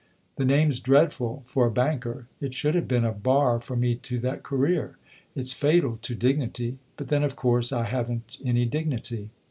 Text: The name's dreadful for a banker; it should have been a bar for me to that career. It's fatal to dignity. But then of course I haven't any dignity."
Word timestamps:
The 0.37 0.45
name's 0.45 0.79
dreadful 0.79 1.43
for 1.45 1.67
a 1.67 1.71
banker; 1.71 2.25
it 2.39 2.55
should 2.55 2.73
have 2.73 2.87
been 2.87 3.05
a 3.05 3.11
bar 3.11 3.59
for 3.61 3.75
me 3.75 3.93
to 3.97 4.17
that 4.21 4.41
career. 4.41 4.97
It's 5.35 5.53
fatal 5.53 5.95
to 5.97 6.15
dignity. 6.15 6.79
But 6.97 7.09
then 7.09 7.21
of 7.21 7.35
course 7.35 7.71
I 7.71 7.83
haven't 7.83 8.39
any 8.43 8.65
dignity." 8.65 9.29